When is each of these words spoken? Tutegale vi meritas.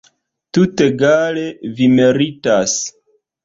Tutegale 0.57 1.45
vi 1.77 1.93
meritas. 2.01 2.77